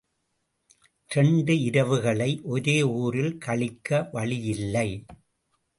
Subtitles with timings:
[1.09, 5.05] இரண்டு இரவுகளை ஒரே ஊரில் கழிக்க வழியில்லை.